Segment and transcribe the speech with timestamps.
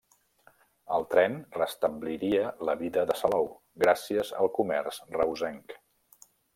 [0.95, 3.53] El tren restabliria la vida de Salou,
[3.87, 5.81] gràcies al comerç reusenc.